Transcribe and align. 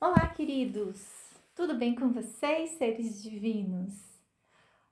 Olá, 0.00 0.28
queridos! 0.28 1.04
Tudo 1.56 1.74
bem 1.74 1.92
com 1.92 2.12
vocês, 2.12 2.70
seres 2.78 3.20
divinos? 3.20 3.92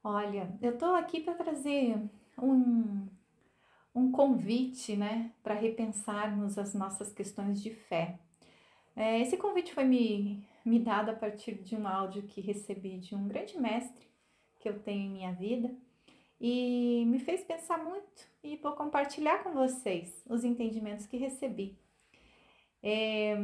Olha, 0.02 0.52
eu 0.60 0.76
tô 0.76 0.86
aqui 0.86 1.20
para 1.20 1.34
trazer 1.34 1.96
um, 2.36 3.06
um 3.94 4.10
convite, 4.10 4.96
né, 4.96 5.30
para 5.44 5.54
repensarmos 5.54 6.58
as 6.58 6.74
nossas 6.74 7.12
questões 7.12 7.62
de 7.62 7.70
fé. 7.70 8.18
É, 8.96 9.20
esse 9.20 9.36
convite 9.36 9.72
foi 9.72 9.84
me, 9.84 10.44
me 10.64 10.80
dado 10.80 11.10
a 11.10 11.14
partir 11.14 11.54
de 11.54 11.76
um 11.76 11.86
áudio 11.86 12.24
que 12.24 12.40
recebi 12.40 12.98
de 12.98 13.14
um 13.14 13.28
grande 13.28 13.56
mestre 13.60 14.08
que 14.58 14.68
eu 14.68 14.76
tenho 14.80 15.02
em 15.02 15.10
minha 15.10 15.32
vida 15.32 15.72
e 16.40 17.04
me 17.06 17.20
fez 17.20 17.44
pensar 17.44 17.78
muito 17.78 18.28
e 18.42 18.56
vou 18.56 18.72
compartilhar 18.72 19.44
com 19.44 19.52
vocês 19.52 20.24
os 20.28 20.42
entendimentos 20.42 21.06
que 21.06 21.16
recebi. 21.16 21.78
É, 22.82 23.36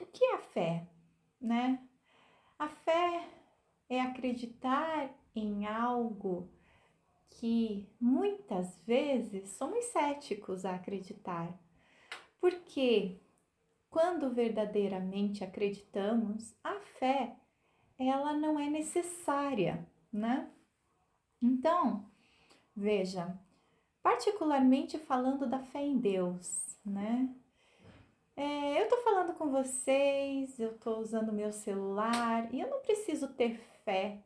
o 0.00 0.06
que 0.06 0.24
é 0.24 0.34
a 0.34 0.38
fé, 0.38 0.86
né? 1.40 1.78
A 2.58 2.68
fé 2.68 3.28
é 3.88 4.00
acreditar 4.00 5.10
em 5.34 5.66
algo 5.66 6.48
que 7.28 7.88
muitas 8.00 8.78
vezes 8.86 9.50
somos 9.50 9.84
céticos 9.86 10.64
a 10.64 10.74
acreditar. 10.74 11.58
Porque 12.40 13.20
quando 13.88 14.30
verdadeiramente 14.30 15.42
acreditamos, 15.42 16.54
a 16.62 16.74
fé 16.98 17.36
ela 17.98 18.32
não 18.32 18.58
é 18.58 18.68
necessária, 18.70 19.86
né? 20.12 20.50
Então, 21.42 22.06
veja, 22.74 23.38
particularmente 24.02 24.98
falando 24.98 25.46
da 25.46 25.58
fé 25.58 25.82
em 25.82 25.98
Deus, 25.98 26.78
né? 26.84 27.34
É, 28.42 28.80
eu 28.82 28.88
tô 28.88 28.96
falando 29.02 29.34
com 29.34 29.50
vocês, 29.50 30.58
eu 30.58 30.72
tô 30.78 30.96
usando 30.96 31.30
meu 31.30 31.52
celular 31.52 32.48
e 32.54 32.58
eu 32.58 32.70
não 32.70 32.80
preciso 32.80 33.28
ter 33.28 33.58
fé 33.84 34.18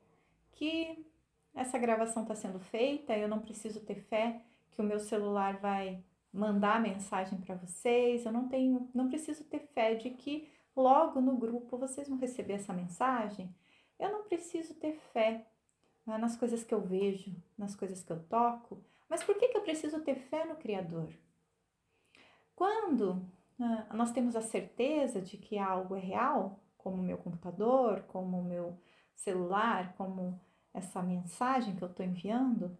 que 0.53 1.05
essa 1.53 1.77
gravação 1.79 2.23
está 2.23 2.33
sendo 2.33 2.61
feita, 2.61 3.13
eu 3.17 3.27
não 3.27 3.41
preciso 3.41 3.81
ter 3.81 3.97
fé 3.97 4.41
que 4.71 4.81
o 4.81 4.85
meu 4.85 5.01
celular 5.01 5.57
vai 5.57 6.01
mandar 6.33 6.81
mensagem 6.81 7.41
para 7.41 7.57
vocês, 7.57 8.25
eu 8.25 8.31
não 8.31 8.47
tenho, 8.49 8.89
não 8.95 9.09
preciso 9.09 9.43
ter 9.43 9.67
fé 9.75 9.97
de 9.97 10.11
que 10.11 10.49
logo 10.77 11.21
no 11.21 11.37
grupo 11.37 11.77
vocês 11.77 12.09
vão 12.09 12.17
receber 12.17 12.53
essa 12.53 12.73
mensagem. 12.73 13.53
Eu 13.99 14.13
não 14.13 14.23
preciso 14.23 14.75
ter 14.75 14.93
fé 15.13 15.45
né, 16.07 16.19
nas 16.19 16.37
coisas 16.37 16.63
que 16.63 16.73
eu 16.73 16.81
vejo, 16.81 17.35
nas 17.59 17.75
coisas 17.75 18.01
que 18.05 18.13
eu 18.13 18.23
toco, 18.29 18.81
mas 19.09 19.25
por 19.25 19.37
que, 19.37 19.49
que 19.49 19.57
eu 19.57 19.63
preciso 19.63 20.03
ter 20.03 20.15
fé 20.15 20.45
no 20.45 20.55
Criador? 20.55 21.13
Quando 22.55 23.29
nós 23.93 24.11
temos 24.11 24.35
a 24.37 24.43
certeza 24.43 25.21
de 25.21 25.37
que 25.37 25.59
algo 25.59 25.95
é 25.95 26.01
real, 26.01 26.61
como 26.77 26.97
o 26.97 27.05
meu 27.05 27.19
computador, 27.19 28.03
como 28.03 28.41
o 28.41 28.45
meu 28.45 28.79
celular, 29.15 29.95
como 29.97 30.41
essa 30.73 31.03
mensagem 31.03 31.77
que 31.77 31.83
eu 31.83 31.89
estou 31.89 32.05
enviando, 32.05 32.77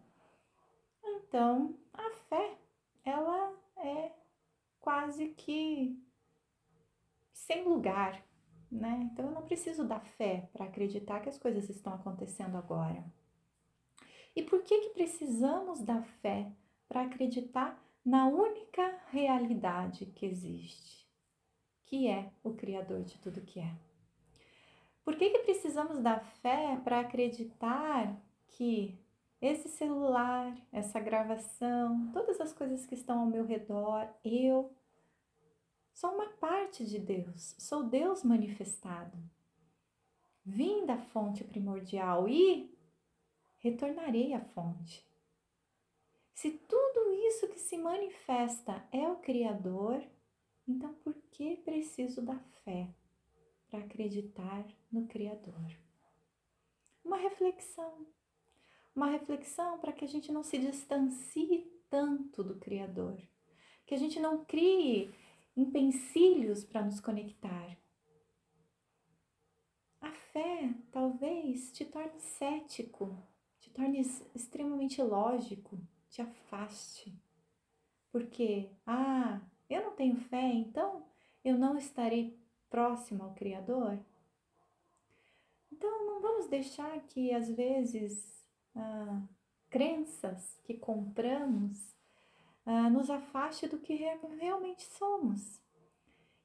então 1.05 1.77
a 1.93 2.11
fé, 2.29 2.57
ela 3.03 3.53
é 3.77 4.11
quase 4.79 5.29
que 5.29 6.01
sem 7.31 7.63
lugar, 7.63 8.23
né? 8.71 9.09
Então 9.11 9.25
eu 9.25 9.31
não 9.31 9.43
preciso 9.43 9.87
da 9.87 9.99
fé 9.99 10.49
para 10.51 10.65
acreditar 10.65 11.19
que 11.21 11.29
as 11.29 11.37
coisas 11.37 11.69
estão 11.69 11.93
acontecendo 11.93 12.57
agora. 12.57 13.03
E 14.35 14.43
por 14.43 14.63
que 14.63 14.79
que 14.79 14.89
precisamos 14.89 15.81
da 15.81 16.01
fé 16.01 16.51
para 16.87 17.03
acreditar 17.03 17.81
na 18.05 18.27
única 18.27 19.01
realidade 19.11 20.05
que 20.05 20.27
existe, 20.27 21.09
que 21.85 22.07
é 22.07 22.31
o 22.43 22.53
Criador 22.53 23.01
de 23.03 23.17
tudo 23.17 23.41
que 23.41 23.59
é. 23.59 23.75
Por 25.03 25.15
que, 25.15 25.29
que 25.29 25.39
precisamos 25.39 25.99
da 25.99 26.19
fé 26.19 26.79
para 26.83 26.99
acreditar 26.99 28.15
que 28.47 28.97
esse 29.41 29.67
celular, 29.69 30.55
essa 30.71 30.99
gravação, 30.99 32.11
todas 32.11 32.39
as 32.39 32.53
coisas 32.53 32.85
que 32.85 32.95
estão 32.95 33.19
ao 33.21 33.25
meu 33.25 33.45
redor, 33.45 34.07
eu 34.23 34.71
sou 35.93 36.11
uma 36.11 36.29
parte 36.33 36.85
de 36.85 36.99
Deus, 36.99 37.55
sou 37.57 37.83
Deus 37.83 38.23
manifestado. 38.23 39.17
Vim 40.45 40.85
da 40.85 40.97
fonte 40.97 41.43
primordial 41.43 42.29
e 42.29 42.71
retornarei 43.57 44.33
à 44.33 44.41
fonte. 44.41 45.03
Se 46.35 46.51
tudo 46.51 47.13
isso 47.29 47.47
que 47.47 47.57
se 47.57 47.77
manifesta 47.77 48.85
é 48.91 49.07
o 49.07 49.15
Criador, 49.15 50.05
então 50.67 50.93
por 50.95 51.15
que 51.31 51.55
preciso 51.55 52.21
da 52.21 52.37
fé 52.65 52.93
para 53.69 53.79
acreditar 53.79 54.67
no 54.91 55.07
Criador? 55.07 55.79
Uma 57.05 57.15
reflexão. 57.15 58.05
Uma 58.93 59.07
reflexão 59.07 59.79
para 59.79 59.93
que 59.93 60.03
a 60.03 60.07
gente 60.07 60.29
não 60.29 60.43
se 60.43 60.57
distancie 60.57 61.71
tanto 61.89 62.43
do 62.43 62.59
Criador, 62.59 63.17
que 63.85 63.95
a 63.95 63.97
gente 63.97 64.19
não 64.19 64.43
crie 64.43 65.15
empecilhos 65.55 66.65
para 66.65 66.83
nos 66.83 66.99
conectar. 66.99 67.77
A 70.01 70.11
fé 70.11 70.75
talvez 70.91 71.71
te 71.71 71.85
torne 71.85 72.19
cético, 72.19 73.17
te 73.61 73.69
torne 73.69 74.01
extremamente 74.35 75.01
lógico, 75.01 75.79
te 76.15 76.21
afaste. 76.21 77.13
Porque, 78.09 78.69
ah, 78.87 79.41
eu 79.69 79.83
não 79.83 79.91
tenho 79.91 80.15
fé, 80.15 80.53
então 80.53 81.05
eu 81.43 81.57
não 81.57 81.77
estarei 81.77 82.39
próximo 82.69 83.23
ao 83.23 83.33
Criador? 83.33 83.99
Então, 85.69 86.05
não 86.05 86.21
vamos 86.21 86.47
deixar 86.47 86.97
que 87.07 87.33
às 87.33 87.49
vezes 87.49 88.45
ah, 88.73 89.21
crenças 89.69 90.57
que 90.63 90.75
compramos 90.75 91.93
ah, 92.65 92.89
nos 92.89 93.09
afaste 93.09 93.67
do 93.67 93.77
que 93.77 93.93
realmente 94.39 94.83
somos. 94.83 95.59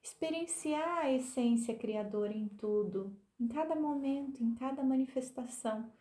Experienciar 0.03 1.05
a 1.05 1.13
essência 1.13 1.77
criadora 1.77 2.33
em 2.33 2.49
tudo, 2.49 3.17
em 3.39 3.47
cada 3.47 3.77
momento, 3.77 4.43
em 4.43 4.53
cada 4.55 4.83
manifestação 4.83 5.93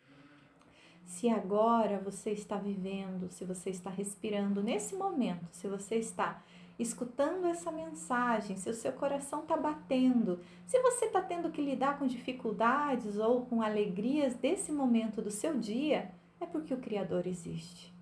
se 1.10 1.28
agora 1.28 1.98
você 1.98 2.30
está 2.30 2.56
vivendo, 2.56 3.28
se 3.32 3.44
você 3.44 3.68
está 3.70 3.90
respirando 3.90 4.62
nesse 4.62 4.94
momento, 4.94 5.48
se 5.50 5.66
você 5.66 5.96
está 5.96 6.40
escutando 6.78 7.46
essa 7.48 7.72
mensagem, 7.72 8.56
se 8.56 8.70
o 8.70 8.74
seu 8.74 8.92
coração 8.92 9.40
está 9.40 9.56
batendo, 9.56 10.38
se 10.68 10.80
você 10.80 11.06
está 11.06 11.20
tendo 11.20 11.50
que 11.50 11.60
lidar 11.60 11.98
com 11.98 12.06
dificuldades 12.06 13.18
ou 13.18 13.44
com 13.44 13.60
alegrias 13.60 14.36
desse 14.36 14.70
momento 14.70 15.20
do 15.20 15.32
seu 15.32 15.58
dia, 15.58 16.12
é 16.40 16.46
porque 16.46 16.72
o 16.72 16.80
Criador 16.80 17.26
existe. 17.26 17.92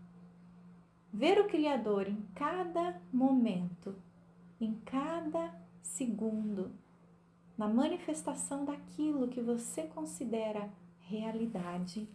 Ver 1.11 1.41
o 1.41 1.49
Criador 1.49 2.09
em 2.09 2.23
cada 2.35 3.01
momento, 3.11 3.97
em 4.61 4.75
cada 4.85 5.59
segundo, 5.81 6.71
na 7.57 7.67
manifestação 7.67 8.67
daquilo 8.67 9.29
que 9.29 9.41
você 9.41 9.85
considera 9.85 10.69
realidade 11.01 12.07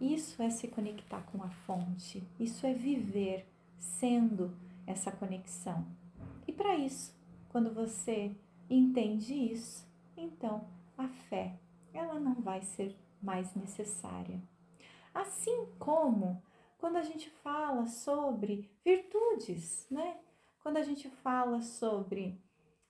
isso 0.00 0.42
é 0.42 0.50
se 0.50 0.68
conectar 0.68 1.22
com 1.22 1.42
a 1.42 1.50
fonte, 1.50 2.22
isso 2.38 2.66
é 2.66 2.72
viver 2.72 3.46
sendo 3.78 4.56
essa 4.86 5.10
conexão. 5.10 5.86
E 6.46 6.52
para 6.52 6.76
isso, 6.76 7.14
quando 7.48 7.72
você 7.72 8.34
entende 8.70 9.34
isso, 9.34 9.86
então 10.16 10.68
a 10.96 11.08
fé, 11.08 11.58
ela 11.92 12.18
não 12.18 12.34
vai 12.34 12.62
ser 12.62 12.96
mais 13.22 13.54
necessária. 13.54 14.40
Assim 15.14 15.66
como 15.78 16.42
quando 16.78 16.96
a 16.96 17.02
gente 17.02 17.28
fala 17.30 17.86
sobre 17.86 18.70
virtudes, 18.84 19.86
né? 19.90 20.16
Quando 20.62 20.76
a 20.76 20.82
gente 20.82 21.08
fala 21.10 21.60
sobre 21.60 22.40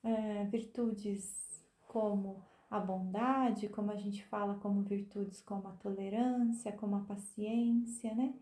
é, 0.03 0.45
virtudes 0.45 1.63
como 1.87 2.43
a 2.69 2.79
bondade, 2.79 3.69
como 3.69 3.91
a 3.91 3.95
gente 3.95 4.23
fala 4.25 4.55
como 4.59 4.83
virtudes 4.83 5.41
como 5.41 5.67
a 5.67 5.71
tolerância, 5.71 6.71
como 6.71 6.97
a 6.97 7.01
paciência, 7.01 8.13
né? 8.13 8.33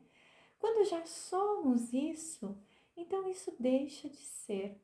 Quando 0.60 0.88
já 0.90 1.06
somos 1.06 1.94
isso, 1.94 2.58
então 2.96 3.30
isso 3.30 3.54
deixa 3.60 4.10
de 4.10 4.18
ser 4.18 4.82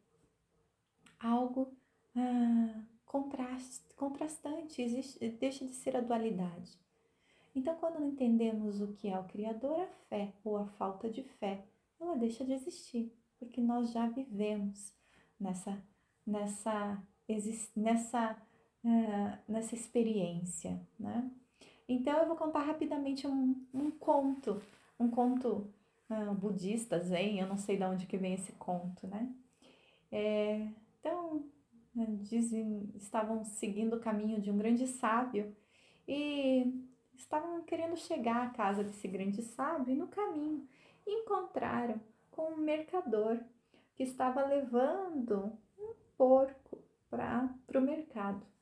algo 1.19 1.75
ah, 2.15 2.83
contrast, 3.05 3.93
contrastante, 3.95 4.81
existe, 4.81 5.29
deixa 5.29 5.65
de 5.65 5.73
ser 5.73 5.95
a 5.97 6.01
dualidade. 6.01 6.79
Então, 7.55 7.75
quando 7.75 8.03
entendemos 8.03 8.81
o 8.81 8.93
que 8.93 9.07
é 9.09 9.19
o 9.19 9.25
Criador, 9.25 9.81
a 9.81 9.87
fé 10.09 10.33
ou 10.43 10.57
a 10.57 10.65
falta 10.65 11.09
de 11.09 11.23
fé, 11.23 11.63
ela 11.99 12.15
deixa 12.15 12.43
de 12.43 12.53
existir, 12.53 13.13
porque 13.37 13.61
nós 13.61 13.91
já 13.91 14.07
vivemos 14.07 14.93
nessa, 15.39 15.81
nessa, 16.25 17.01
nessa 17.75 18.41
é, 18.85 19.37
nessa 19.47 19.75
experiência, 19.75 20.79
né? 20.99 21.29
Então 21.87 22.17
eu 22.19 22.27
vou 22.27 22.35
contar 22.35 22.63
rapidamente 22.63 23.27
um, 23.27 23.65
um 23.73 23.91
conto, 23.91 24.61
um 24.99 25.09
conto 25.09 25.67
uh, 26.09 26.33
budista, 26.33 26.99
zen, 26.99 27.39
eu 27.39 27.47
não 27.47 27.57
sei 27.57 27.77
de 27.77 27.83
onde 27.83 28.05
que 28.05 28.17
vem 28.17 28.33
esse 28.33 28.51
conto, 28.53 29.07
né? 29.07 29.33
É, 30.11 30.67
então, 30.99 31.43
né, 31.95 32.05
dizem, 32.21 32.89
estavam 32.95 33.43
seguindo 33.43 33.95
o 33.95 33.99
caminho 33.99 34.39
de 34.39 34.51
um 34.51 34.57
grande 34.57 34.87
sábio 34.87 35.55
e 36.07 36.87
estavam 37.15 37.61
querendo 37.63 37.97
chegar 37.97 38.47
à 38.47 38.49
casa 38.49 38.83
desse 38.83 39.07
grande 39.07 39.41
sábio 39.41 39.93
e 39.93 39.97
no 39.97 40.07
caminho 40.07 40.67
encontraram 41.05 41.99
com 42.31 42.53
um 42.53 42.57
mercador 42.57 43.39
que 43.95 44.03
estava 44.03 44.45
levando 44.45 45.57
um 45.77 45.93
porco 46.17 46.79
para 47.09 47.49
o 47.75 47.81
mercado. 47.81 48.52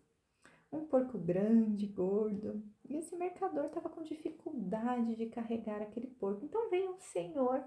Um 0.71 0.85
porco 0.85 1.17
grande, 1.17 1.85
gordo. 1.87 2.63
E 2.87 2.95
esse 2.95 3.15
mercador 3.15 3.65
estava 3.65 3.89
com 3.89 4.03
dificuldade 4.03 5.15
de 5.15 5.25
carregar 5.27 5.81
aquele 5.81 6.07
porco. 6.07 6.45
Então 6.45 6.69
veio 6.69 6.91
um 6.91 6.99
senhor, 6.99 7.63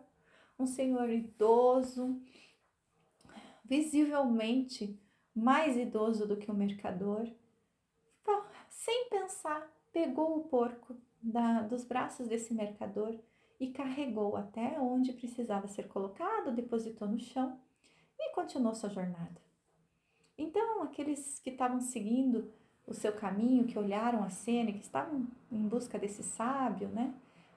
um 0.59 0.67
senhor 0.67 1.09
idoso, 1.11 2.21
visivelmente 3.65 4.99
mais 5.35 5.77
idoso 5.77 6.27
do 6.27 6.37
que 6.37 6.51
o 6.51 6.55
mercador, 6.55 7.29
sem 8.85 9.09
pensar, 9.09 9.67
pegou 9.93 10.37
o 10.37 10.45
porco 10.45 10.95
da, 11.23 11.63
dos 11.63 11.85
braços 11.85 12.29
desse 12.29 12.53
mercador 12.53 13.19
e 13.59 13.71
carregou 13.71 14.37
até 14.37 14.79
onde 14.79 15.13
precisava 15.15 15.67
ser 15.69 15.89
colocado, 15.89 16.55
depositou 16.55 17.09
no 17.09 17.19
chão 17.19 17.59
e 18.19 18.35
continuou 18.35 18.75
sua 18.75 18.91
jornada. 18.91 19.41
Então, 20.37 20.83
aqueles 20.83 21.39
que 21.39 21.49
estavam 21.49 21.81
seguindo 21.81 22.53
o 22.87 22.93
seu 22.93 23.13
caminho, 23.13 23.65
que 23.65 23.79
olharam 23.79 24.23
a 24.23 24.31
cena, 24.31 24.73
que 24.73 24.83
estavam 24.83 25.27
em 25.51 25.67
busca 25.67 25.99
desse 25.99 26.23
sábio, 26.23 26.89
né? 26.89 27.15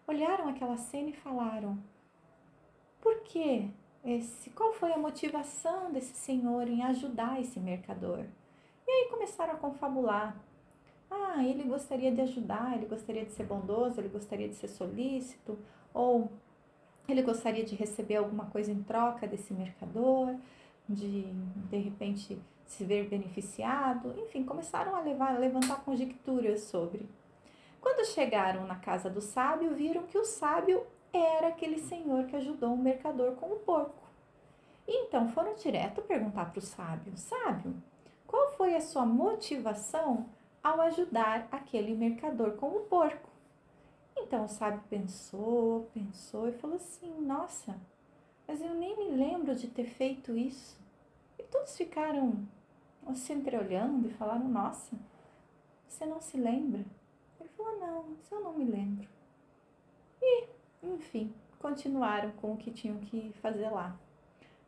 Olharam 0.08 0.48
aquela 0.48 0.78
cena 0.78 1.10
e 1.10 1.14
falaram: 1.14 1.78
Por 3.02 3.22
que 3.24 3.70
esse, 4.04 4.50
qual 4.52 4.74
foi 4.74 4.94
a 4.94 4.98
motivação 4.98 5.92
desse 5.92 6.16
senhor 6.16 6.68
em 6.68 6.84
ajudar 6.84 7.42
esse 7.42 7.60
mercador? 7.60 8.26
E 8.88 8.92
aí 8.92 9.10
começaram 9.10 9.54
a 9.54 9.58
confabular. 9.58 10.36
Ah, 11.12 11.44
ele 11.44 11.64
gostaria 11.64 12.12
de 12.12 12.22
ajudar, 12.22 12.76
ele 12.76 12.86
gostaria 12.86 13.26
de 13.26 13.32
ser 13.32 13.46
bondoso, 13.46 14.00
ele 14.00 14.10
gostaria 14.10 14.48
de 14.48 14.56
ser 14.56 14.68
solícito, 14.68 15.58
ou 15.94 16.32
ele 17.08 17.22
gostaria 17.22 17.64
de 17.64 17.76
receber 17.76 18.18
alguma 18.18 18.46
coisa 18.46 18.72
em 18.72 18.84
troca 18.84 19.28
desse 19.28 19.54
mercador, 19.54 20.36
de 20.88 21.24
de 21.70 21.78
repente 21.78 22.38
se 22.68 22.84
ver 22.84 23.08
beneficiado, 23.08 24.14
enfim, 24.20 24.44
começaram 24.44 24.96
a, 24.96 25.00
levar, 25.00 25.36
a 25.36 25.40
levantar 25.40 25.84
conjecturas 25.84 26.62
sobre. 26.62 27.08
Quando 27.82 28.06
chegaram 28.06 28.68
na 28.68 28.76
casa 28.76 29.10
do 29.10 29.22
sábio, 29.22 29.74
viram 29.74 30.04
que 30.04 30.18
o 30.18 30.26
sábio 30.26 30.86
era 31.14 31.48
aquele 31.48 31.80
senhor 31.80 32.26
que 32.26 32.36
ajudou 32.36 32.74
o 32.74 32.78
mercador 32.78 33.34
com 33.36 33.48
o 33.48 33.60
porco. 33.60 34.08
Então 34.88 35.30
foram 35.30 35.56
direto 35.56 36.02
perguntar 36.02 36.52
para 36.52 36.60
o 36.60 36.62
sábio: 36.62 37.18
Sábio, 37.18 37.76
qual 38.26 38.52
foi 38.52 38.76
a 38.76 38.82
sua 38.82 39.06
motivação 39.06 40.30
ao 40.64 40.82
ajudar 40.82 41.48
aquele 41.52 41.96
mercador 41.96 42.54
com 42.54 42.68
o 42.68 42.82
porco? 42.82 43.30
Então 44.18 44.46
o 44.46 44.50
sábio 44.50 44.84
pensou, 44.90 45.90
pensou 45.94 46.50
e 46.50 46.54
falou 46.54 46.76
assim: 46.78 47.14
Nossa, 47.22 47.80
mas 48.48 48.62
eu 48.62 48.74
nem 48.74 48.98
me 48.98 49.16
lembro 49.16 49.56
de 49.56 49.68
ter 49.68 49.86
feito 49.86 50.36
isso. 50.36 50.78
E 51.38 51.44
todos 51.44 51.78
ficaram 51.78 52.48
se 53.16 53.34
entreolhando 53.34 54.08
e 54.08 54.14
falaram: 54.14 54.48
Nossa, 54.48 54.98
você 55.88 56.06
não 56.06 56.20
se 56.20 56.38
lembra? 56.38 56.86
Ele 57.40 57.50
falou: 57.50 57.80
Não, 57.80 58.14
isso 58.14 58.34
eu 58.34 58.42
não 58.42 58.54
me 58.54 58.66
lembro. 58.66 59.08
E, 60.22 60.48
enfim, 60.84 61.34
continuaram 61.60 62.32
com 62.32 62.54
o 62.54 62.58
que 62.58 62.72
tinham 62.72 63.00
que 63.00 63.32
fazer 63.42 63.70
lá. 63.70 63.96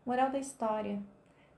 Moral 0.06 0.32
da 0.32 0.40
história: 0.40 1.02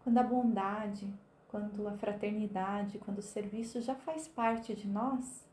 quando 0.04 0.18
a 0.18 0.24
bondade, 0.24 1.07
quando 1.48 1.88
a 1.88 1.94
fraternidade, 1.94 3.00
quando 3.00 3.19
o 3.19 3.24
serviço 3.24 3.81
já 3.81 3.95
faz 3.95 4.28
parte 4.28 4.74
de 4.74 4.88
nós, 4.88 5.45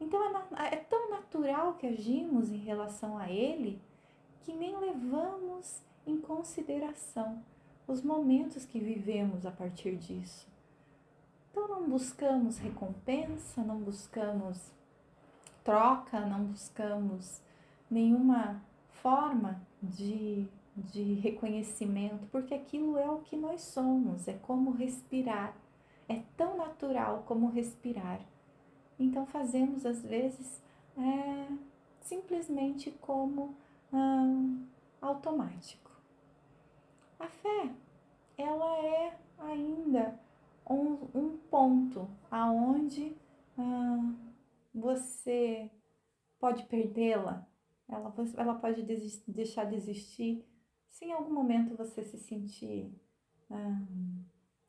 então 0.00 0.20
é, 0.56 0.74
é 0.74 0.76
tão 0.76 1.10
natural 1.10 1.74
que 1.74 1.86
agimos 1.86 2.50
em 2.50 2.58
relação 2.58 3.18
a 3.18 3.30
ele 3.30 3.80
que 4.40 4.52
nem 4.52 4.76
levamos 4.78 5.82
em 6.06 6.18
consideração 6.20 7.42
os 7.86 8.02
momentos 8.02 8.64
que 8.64 8.78
vivemos 8.78 9.44
a 9.44 9.50
partir 9.50 9.96
disso. 9.96 10.46
Então 11.50 11.68
não 11.68 11.88
buscamos 11.88 12.58
recompensa, 12.58 13.62
não 13.62 13.78
buscamos 13.78 14.70
troca, 15.64 16.20
não 16.20 16.44
buscamos 16.44 17.40
nenhuma 17.90 18.62
forma 18.90 19.60
de, 19.82 20.46
de 20.76 21.14
reconhecimento, 21.14 22.26
porque 22.30 22.54
aquilo 22.54 22.96
é 22.98 23.08
o 23.10 23.18
que 23.18 23.36
nós 23.36 23.62
somos, 23.62 24.26
é 24.28 24.34
como 24.34 24.70
respirar, 24.70 25.54
é 26.08 26.22
tão 26.36 26.56
natural 26.56 27.24
como 27.26 27.50
respirar. 27.50 28.20
Então 28.98 29.26
fazemos 29.26 29.86
às 29.86 30.02
vezes 30.02 30.62
é, 30.96 31.52
simplesmente 32.00 32.90
como 33.00 33.54
hum, 33.92 34.66
automático. 35.00 35.90
A 37.18 37.26
fé, 37.26 37.70
ela 38.36 38.78
é 38.78 39.18
ainda 39.38 40.18
um, 40.68 41.08
um 41.14 41.38
ponto 41.50 42.08
aonde 42.30 43.16
ah, 43.56 44.14
você 44.74 45.70
pode 46.38 46.64
perdê-la, 46.64 47.46
ela, 47.88 48.14
ela 48.36 48.54
pode 48.54 48.82
desistir, 48.82 49.30
deixar 49.30 49.64
de 49.64 49.74
existir 49.74 50.44
se 50.88 51.04
em 51.04 51.12
algum 51.12 51.32
momento 51.32 51.76
você 51.76 52.02
se 52.02 52.18
sentir 52.18 52.92
ah, 53.50 53.86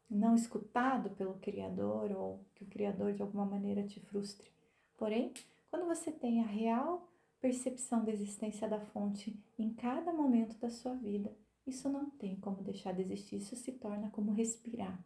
não 0.09 0.35
escutado 0.35 1.11
pelo 1.11 1.35
Criador 1.35 2.11
ou 2.11 2.45
que 2.55 2.63
o 2.63 2.67
Criador 2.67 3.13
de 3.13 3.21
alguma 3.21 3.45
maneira 3.45 3.83
te 3.83 3.99
frustre. 3.99 4.49
Porém, 4.97 5.33
quando 5.69 5.85
você 5.85 6.11
tem 6.11 6.41
a 6.41 6.45
real 6.45 7.07
percepção 7.39 8.03
da 8.03 8.11
existência 8.11 8.67
da 8.67 8.79
fonte 8.79 9.41
em 9.57 9.73
cada 9.73 10.11
momento 10.11 10.57
da 10.57 10.69
sua 10.69 10.95
vida, 10.95 11.33
isso 11.65 11.87
não 11.87 12.09
tem 12.09 12.35
como 12.35 12.63
deixar 12.63 12.93
de 12.93 13.01
existir, 13.01 13.37
isso 13.37 13.55
se 13.55 13.71
torna 13.71 14.09
como 14.09 14.31
respirar, 14.31 14.99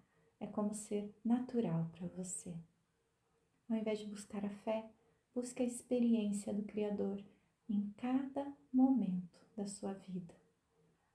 é 0.44 0.48
como 0.48 0.74
ser 0.74 1.10
natural 1.24 1.90
para 1.94 2.08
você. 2.10 2.54
Ao 3.70 3.78
invés 3.78 4.00
de 4.00 4.06
buscar 4.06 4.46
a 4.46 4.50
fé, 4.50 4.86
busque 5.34 5.64
a 5.64 5.66
experiência 5.66 6.54
do 6.54 6.64
Criador 6.64 7.24
em 7.70 7.94
cada 7.98 8.46
momento 8.72 9.40
da 9.56 9.66
sua 9.66 9.94
vida. 9.94 10.36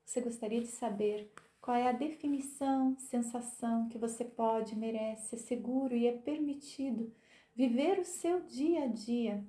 Você 0.05 0.23
gostaria 0.23 0.63
de 0.63 0.69
saber 0.69 1.31
qual 1.61 1.77
é 1.77 1.89
a 1.89 1.93
definição, 1.93 2.97
sensação 2.97 3.89
que 3.91 3.99
você 3.99 4.25
pode, 4.25 4.75
merece, 4.75 5.35
é 5.35 5.39
seguro 5.39 5.95
e 5.95 6.07
é 6.07 6.17
permitido 6.17 7.13
viver 7.55 7.99
o 7.99 8.05
seu 8.05 8.41
dia 8.41 8.85
a 8.85 8.87
dia, 8.87 9.45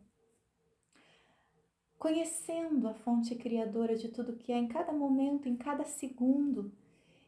conhecendo 1.97 2.89
a 2.89 2.93
fonte 2.93 3.33
criadora 3.35 3.95
de 3.95 4.09
tudo 4.09 4.35
que 4.35 4.51
é 4.51 4.57
em 4.57 4.67
cada 4.67 4.91
momento, 4.91 5.47
em 5.47 5.55
cada 5.55 5.85
segundo, 5.85 6.73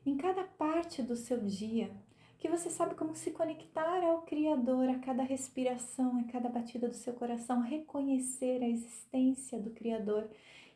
em 0.05 0.17
cada 0.17 0.43
parte 0.43 1.01
do 1.01 1.15
seu 1.15 1.39
dia, 1.45 1.95
que 2.41 2.49
você 2.49 2.71
sabe 2.71 2.95
como 2.95 3.15
se 3.15 3.29
conectar 3.29 4.03
ao 4.03 4.23
Criador 4.23 4.89
a 4.89 4.97
cada 4.97 5.21
respiração, 5.21 6.17
a 6.17 6.23
cada 6.23 6.49
batida 6.49 6.87
do 6.87 6.95
seu 6.95 7.13
coração, 7.13 7.61
reconhecer 7.61 8.63
a 8.63 8.67
existência 8.67 9.59
do 9.59 9.69
Criador 9.69 10.27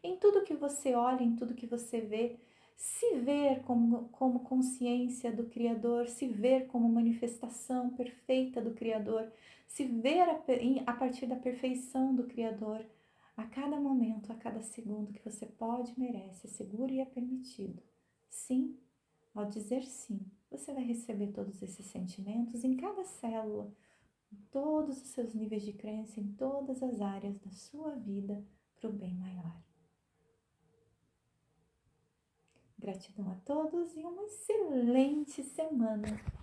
em 0.04 0.16
tudo 0.16 0.44
que 0.44 0.54
você 0.54 0.94
olha, 0.94 1.24
em 1.24 1.36
tudo 1.36 1.56
que 1.56 1.66
você 1.66 2.00
vê, 2.00 2.38
se 2.78 3.16
ver 3.16 3.64
como, 3.64 4.10
como 4.10 4.42
consciência 4.42 5.32
do 5.32 5.46
Criador, 5.46 6.08
se 6.08 6.28
ver 6.28 6.68
como 6.68 6.88
manifestação 6.88 7.90
perfeita 7.90 8.62
do 8.62 8.76
Criador, 8.76 9.32
se 9.68 9.86
ver 9.86 10.30
a, 10.30 10.40
a 10.86 10.94
partir 10.94 11.26
da 11.26 11.36
perfeição 11.36 12.14
do 12.14 12.28
Criador, 12.28 12.86
a 13.36 13.44
cada 13.44 13.80
momento, 13.80 14.32
a 14.32 14.36
cada 14.36 14.62
segundo 14.62 15.12
que 15.12 15.28
você 15.28 15.48
pode, 15.48 16.00
merece, 16.00 16.46
é 16.46 16.50
seguro 16.52 16.94
e 16.94 17.00
é 17.00 17.06
permitido. 17.06 17.82
Sim, 18.30 18.78
ao 19.34 19.46
dizer 19.46 19.84
sim, 19.84 20.20
você 20.58 20.74
vai 20.74 20.84
receber 20.84 21.32
todos 21.32 21.62
esses 21.62 21.86
sentimentos 21.86 22.64
em 22.64 22.76
cada 22.78 23.04
célula, 23.04 23.72
em 24.32 24.38
todos 24.52 25.02
os 25.02 25.10
seus 25.10 25.34
níveis 25.34 25.64
de 25.64 25.74
crença, 25.74 26.20
em 26.20 26.34
todas 26.34 26.82
as 26.82 27.02
áreas 27.02 27.38
da 27.40 27.52
sua 27.52 27.92
vida, 27.96 28.44
para 28.76 28.90
o 28.90 28.94
bem 28.94 29.14
maior. 29.16 29.62
Gratidão 32.78 33.32
a 33.32 33.36
todos 33.36 33.96
e 33.96 34.04
uma 34.06 34.24
excelente 34.24 35.44
semana! 35.44 36.35